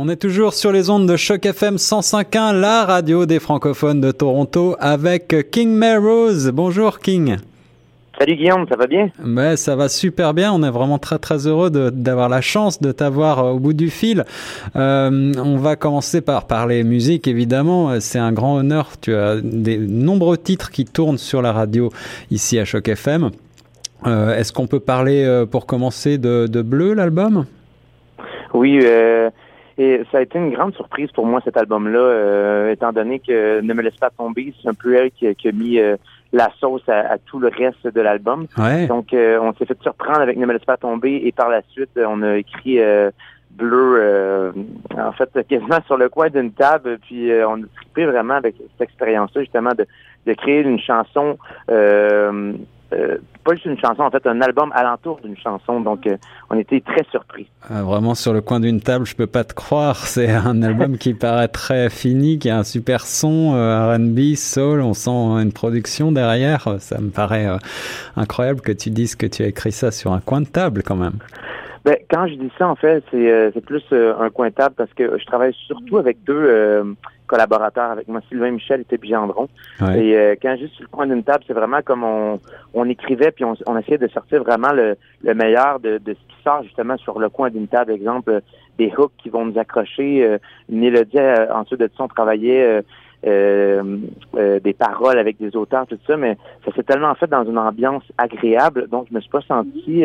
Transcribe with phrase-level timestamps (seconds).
[0.00, 4.12] On est toujours sur les ondes de Choc FM 105.1, la radio des francophones de
[4.12, 6.52] Toronto, avec King Melrose.
[6.54, 7.38] Bonjour King.
[8.16, 9.10] Salut Guillaume, ça va bien?
[9.18, 10.52] Ben, ça va super bien.
[10.52, 13.90] On est vraiment très très heureux d'avoir la chance de t'avoir euh, au bout du
[13.90, 14.24] fil.
[14.76, 17.98] Euh, on va commencer par parler musique, évidemment.
[17.98, 18.90] C'est un grand honneur.
[19.00, 21.90] Tu as des nombreux titres qui tournent sur la radio
[22.30, 23.30] ici à Choc FM.
[24.06, 27.46] Euh, Est-ce qu'on peut parler euh, pour commencer de, de Bleu, l'album?
[28.54, 29.30] Oui, euh,
[29.78, 33.60] et ça a été une grande surprise pour moi cet album-là, euh, étant donné que
[33.60, 35.96] Ne me laisse pas tomber, c'est un peu elle qui, qui a mis euh,
[36.32, 38.46] la sauce à, à, tout le reste de l'album.
[38.58, 38.88] Ouais.
[38.88, 41.62] Donc euh, on s'est fait surprendre avec Ne me laisse pas tomber et par la
[41.70, 42.80] suite on a écrit
[43.50, 44.52] bleu
[44.96, 48.88] en fait quasiment sur le coin d'une table puis on a trippé vraiment avec cette
[48.88, 49.86] expérience-là justement de,
[50.28, 51.38] de créer une chanson
[51.70, 52.52] euh,
[53.48, 55.80] pas juste une chanson, en fait, un album alentour d'une chanson.
[55.80, 56.16] Donc, euh,
[56.50, 57.48] on était très surpris.
[57.70, 59.96] Ah, vraiment sur le coin d'une table, je peux pas te croire.
[60.06, 64.82] C'est un album qui paraît très fini, qui a un super son, euh, R&B, soul.
[64.82, 66.76] On sent une production derrière.
[66.78, 67.56] Ça me paraît euh,
[68.16, 70.96] incroyable que tu dises que tu as écrit ça sur un coin de table, quand
[70.96, 71.18] même.
[71.84, 74.74] Ben, quand je dis ça, en fait, c'est euh, plus euh, un coin de table
[74.76, 76.84] parce que je travaille surtout avec deux euh,
[77.26, 79.48] collaborateurs, avec moi, Sylvain Michel et Tébi Gendron.
[79.80, 80.04] Ouais.
[80.04, 82.40] Et euh, quand je dis sur le coin d'une table, c'est vraiment comme on,
[82.74, 86.34] on écrivait puis on, on essayait de sortir vraiment le, le meilleur de, de ce
[86.34, 87.92] qui sort justement sur le coin d'une table.
[87.92, 88.40] Exemple,
[88.78, 90.38] des hooks qui vont nous accrocher, euh,
[90.70, 92.82] une mélodie, euh, ensuite de ça, on travaillait euh,
[93.26, 93.98] euh,
[94.36, 97.58] euh, des paroles avec des auteurs, tout ça, mais ça s'est tellement fait dans une
[97.58, 100.04] ambiance agréable, donc je me suis pas senti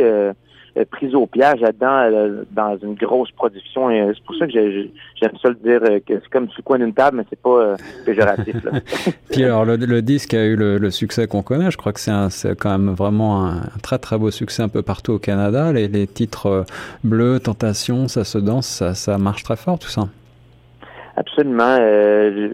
[0.89, 3.89] prise au piège là-dedans euh, dans une grosse production.
[3.89, 6.57] Euh, c'est pour ça que j'ai- j'aime ça le dire euh, que c'est comme sur
[6.59, 8.55] le coin d'une table, mais c'est pas euh, péjoratif.
[8.63, 8.71] Là.
[9.31, 11.69] Puis alors, le, le disque a eu le, le succès qu'on connaît.
[11.71, 12.11] Je crois que c'est
[12.59, 15.71] quand même vraiment un, très très beau succès un peu partout au Canada.
[15.71, 16.63] Les, les titres euh,
[17.03, 20.03] Bleu, Tentation, Ça se danse, ça, ça marche très fort tout ça.
[21.15, 21.77] Absolument.
[21.79, 22.53] euh, je-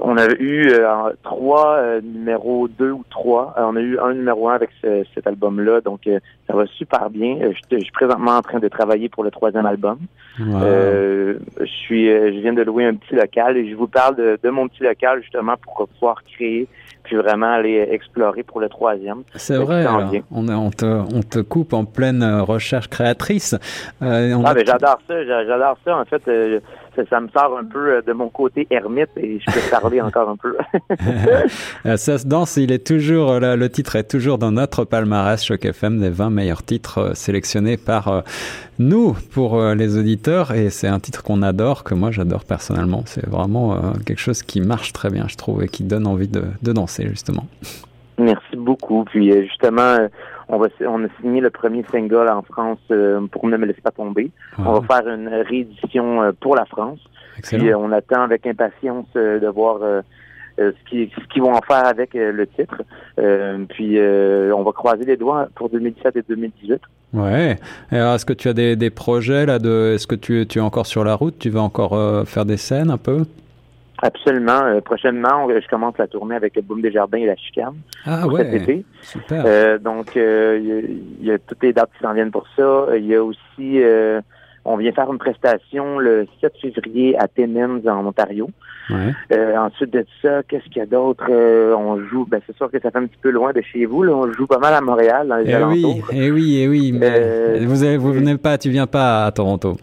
[0.00, 0.86] on a eu euh,
[1.22, 3.54] trois euh, numéros deux ou trois.
[3.58, 6.66] Euh, on a eu un numéro un avec ce- cet album-là, donc euh, ça va
[6.66, 7.38] super bien.
[7.40, 9.98] Je, je suis présentement en train de travailler pour le troisième album.
[10.40, 10.62] Wow.
[10.62, 14.16] Euh, je suis, euh, je viens de louer un petit local et je vous parle
[14.16, 16.68] de, de mon petit local justement pour pouvoir créer
[17.04, 19.22] puis vraiment aller explorer pour le troisième.
[19.34, 19.86] C'est vrai,
[20.30, 23.54] on, on, te, on te coupe en pleine recherche créatrice.
[24.02, 25.96] Euh, on Ah, a- mais j'adore ça, j'a- j'adore ça.
[25.96, 26.60] En fait, euh,
[26.98, 30.00] ça, ça me sort un peu euh, de mon côté ermite et je peux parler
[30.00, 30.56] encore un peu.
[31.96, 35.42] Ça se danse, il est toujours, euh, là, le titre est toujours dans notre palmarès
[35.44, 38.24] Choc FM des 20 meilleurs titres euh, sélectionnés par
[38.78, 43.02] nous pour les auditeurs et c'est un titre qu'on adore, que moi j'adore personnellement.
[43.06, 46.44] C'est vraiment quelque chose qui marche très bien, je trouve, et qui donne envie de,
[46.62, 47.46] de danser justement.
[48.18, 49.04] Merci beaucoup.
[49.04, 50.08] Puis justement,
[50.48, 53.80] on va on a signé le premier single en France euh, pour Ne me laisse
[53.80, 54.30] pas tomber.
[54.58, 56.98] On va faire une réédition euh, pour la France.
[57.32, 57.66] Puis excellent.
[57.66, 59.80] euh, on attend avec impatience de voir
[60.58, 62.82] ce qu'ils ce vont en faire avec le titre.
[63.68, 66.80] Puis on va croiser les doigts pour 2017 et 2018.
[67.14, 67.56] Ouais.
[67.92, 70.86] Est-ce que tu as des, des projets là de, est-ce que tu, tu es encore
[70.86, 73.24] sur la route, tu vas encore faire des scènes un peu?
[74.02, 74.62] Absolument.
[74.64, 77.74] Euh, prochainement, je commence la tournée avec le Boom des Jardins et la Chicane
[78.06, 78.84] Ah pour cet été.
[79.02, 79.42] super.
[79.46, 80.58] Euh, donc, euh,
[81.20, 82.86] il y, y a toutes les dates qui s'en viennent pour ça.
[82.96, 84.20] Il y a aussi, euh,
[84.68, 88.50] on vient faire une prestation le 7 février à Timmins, en Ontario.
[88.90, 89.12] Ouais.
[89.32, 91.24] Euh, ensuite de ça, qu'est-ce qu'il y a d'autre?
[91.30, 93.84] Euh, on joue, ben c'est sûr que ça fait un petit peu loin de chez
[93.84, 94.02] vous.
[94.02, 94.12] Là.
[94.14, 96.92] On joue pas mal à Montréal, dans les Eh oui, eh oui, eh oui.
[96.92, 99.76] Mais Euh, vous, avez, vous venez pas, tu viens pas à Toronto.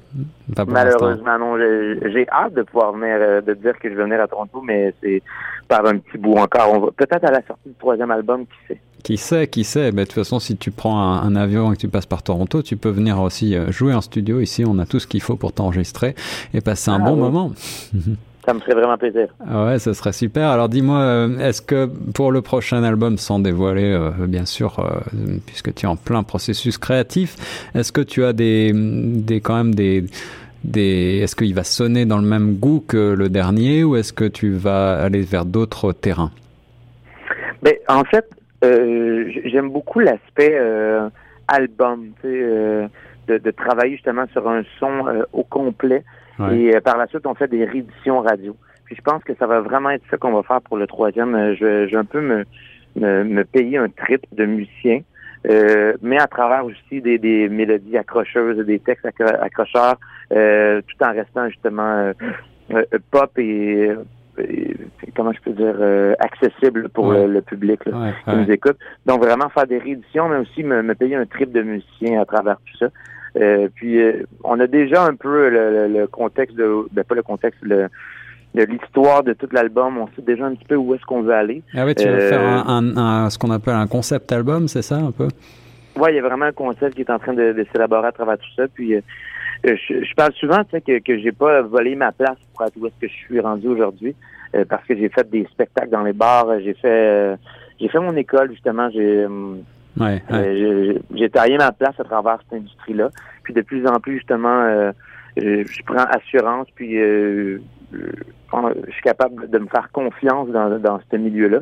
[0.56, 0.66] Pas.
[0.66, 1.58] Malheureusement, non.
[1.58, 4.94] J'ai hâte de pouvoir venir, euh, de dire que je vais venir à Toronto, mais
[5.04, 5.22] c'est
[5.68, 6.92] par un petit bout encore.
[6.96, 8.80] Peut-être à la sortie du troisième album, qui sait?
[9.04, 9.92] Qui sait, qui sait.
[9.92, 12.24] Ben, de toute façon, si tu prends un, un avion et que tu passes par
[12.24, 14.40] Toronto, tu peux venir aussi euh, jouer en studio.
[14.40, 16.16] Ici, on a tout ce qu'il faut pour t'enregistrer
[16.54, 17.20] et passer un Ah bon oui.
[17.20, 17.52] moment.
[18.46, 19.28] Ça me ferait vraiment plaisir.
[19.52, 20.50] Ouais, ça serait super.
[20.52, 25.00] Alors dis-moi, euh, est-ce que pour le prochain album, sans dévoiler, euh, bien sûr, euh,
[25.48, 27.38] puisque tu es en plein processus créatif,
[27.74, 30.06] est-ce que tu as des, des quand même des
[30.64, 34.26] des, est-ce qu'il va sonner dans le même goût que le dernier ou est-ce que
[34.26, 36.30] tu vas aller vers d'autres terrains?
[37.64, 38.30] Ben, en fait,
[38.66, 41.10] euh, j'aime beaucoup l'aspect euh,
[41.48, 42.88] album, tu sais, euh,
[43.28, 46.04] de, de travailler justement sur un son euh, au complet.
[46.40, 46.58] Ouais.
[46.60, 48.56] Et par la suite, on fait des rééditions radio.
[48.86, 51.32] Puis je pense que ça va vraiment être ça qu'on va faire pour le troisième.
[51.56, 52.44] Je, vais- je vais un peu me,
[52.96, 55.00] me, me payer un trip de musicien,
[55.50, 59.98] euh, mais à travers aussi des, des mélodies accrocheuses, des textes accro- accrocheurs,
[60.34, 62.14] euh, tout en restant justement
[62.72, 63.90] euh, pop et
[65.16, 67.26] comment je peux dire euh, accessible pour Ouais.
[67.28, 68.36] le, le public là, Ouais, qui ouais.
[68.46, 68.78] nous écoute.
[69.06, 72.26] Donc vraiment faire des rééditions, mais aussi me, me payer un trip de musicien à
[72.26, 72.90] travers tout ça.
[73.76, 74.00] puis
[74.44, 77.88] on a déjà un peu le, contexte de, ben, pas le contexte, le,
[78.56, 79.98] de l'histoire de tout l'album.
[79.98, 81.62] On sait déjà un petit peu où est-ce qu'on veut aller.
[81.76, 85.12] Ah oui, tu veux faire un, ce qu'on appelle un concept album, c'est ça un
[85.12, 85.28] peu?
[85.98, 88.38] Oui, il y a vraiment un concept qui est en train de, s'élaborer à travers
[88.38, 88.64] tout ça.
[88.74, 88.96] Puis
[89.66, 92.88] je, parle souvent tu sais, que, que j'ai pas volé ma place pour être où
[92.88, 94.16] est-ce que je suis rendu aujourd'hui.
[94.70, 97.36] parce que j'ai fait des spectacles dans les bars, j'ai fait
[97.80, 99.26] j'ai fait mon école justement, j'ai
[99.98, 100.22] Ouais,
[101.14, 103.12] j'ai taillé ma place à travers cette industrie-là.
[103.44, 104.92] Puis de plus en plus, justement, euh,
[105.38, 107.60] je prends assurance, puis euh,
[107.94, 111.60] je suis capable de me faire confiance dans, dans ce milieu-là.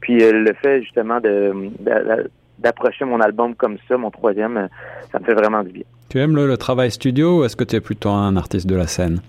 [0.00, 1.70] Puis euh, le fait justement de,
[2.58, 4.68] d'approcher mon album comme ça, mon troisième,
[5.12, 5.84] ça me fait vraiment du bien.
[6.08, 8.86] Tu aimes le travail studio ou est-ce que tu es plutôt un artiste de la
[8.86, 9.20] scène?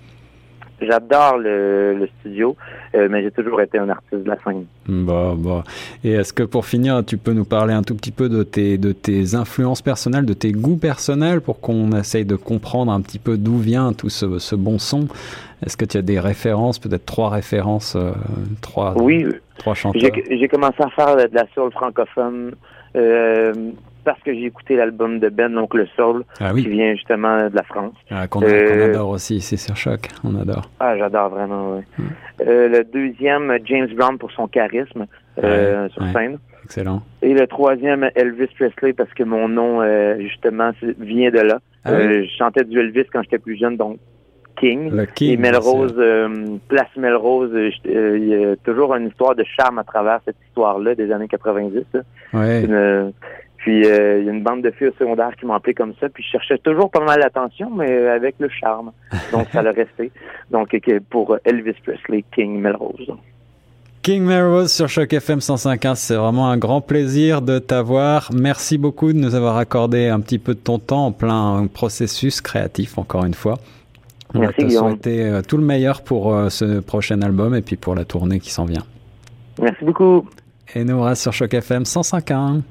[0.81, 2.57] J'adore le, studio,
[2.95, 4.65] euh, mais j'ai toujours été un artiste de la scène.
[4.87, 5.63] Bon, bon.
[6.03, 8.77] Et est-ce que pour finir, tu peux nous parler un tout petit peu de tes,
[8.77, 13.19] de tes influences personnelles, de tes goûts personnels, pour qu'on essaye de comprendre un petit
[13.19, 15.07] peu d'où vient tout ce, ce bon son?
[15.65, 18.11] Est-ce que tu as des références, peut-être trois références, euh,
[18.61, 19.25] trois, oui,
[19.57, 20.11] trois chanteurs?
[20.29, 22.53] J'ai commencé à faire de la soul francophone.
[22.95, 23.53] Euh,
[24.03, 27.55] parce que j'ai écouté l'album de Ben, donc le Soul, ah qui vient justement de
[27.55, 27.95] la France.
[28.11, 30.69] Ah, qu'on euh, adore aussi, c'est sur choc, on adore.
[30.79, 32.05] Ah, j'adore vraiment, oui.
[32.45, 35.07] Euh, le deuxième, James Brown pour son charisme
[35.39, 36.37] sur scène.
[36.63, 37.01] Excellent.
[37.23, 39.81] Et le troisième, Elvis Presley, parce que mon nom,
[40.19, 41.59] justement, vient de là.
[41.83, 43.99] Ah je chantais du Elvis quand j'étais plus jeune, donc
[44.55, 44.91] King.
[44.91, 45.95] Le King et Melrose,
[46.67, 47.51] Place Melrose,
[47.85, 51.83] il y a toujours une histoire de charme à travers cette histoire-là des années 90.
[52.33, 52.67] Ouais.
[53.65, 55.95] Puis euh, il y a une bande de filles au secondaire qui m'ont appelé comme
[55.99, 58.91] ça, puis je cherchais toujours pas mal l'attention, mais avec le charme.
[59.31, 60.11] Donc ça l'a resté.
[60.51, 60.77] Donc
[61.09, 63.11] pour Elvis Presley, King Melrose.
[64.03, 68.29] King Melrose sur Choc FM 105.1, c'est vraiment un grand plaisir de t'avoir.
[68.31, 72.41] Merci beaucoup de nous avoir accordé un petit peu de ton temps en plein processus
[72.41, 73.55] créatif, encore une fois.
[74.35, 77.61] On Merci, va te souhaiter euh, tout le meilleur pour euh, ce prochain album et
[77.61, 78.83] puis pour la tournée qui s'en vient.
[79.61, 80.27] Merci beaucoup.
[80.73, 82.61] Et nous, on reste sur Choc FM 105.1.